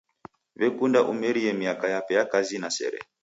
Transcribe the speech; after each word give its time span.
W'ekunda 0.59 0.99
umerie 1.11 1.49
miaka 1.61 1.85
yape 1.93 2.13
kazinyi 2.31 2.61
na 2.63 2.69
sere. 2.77 2.99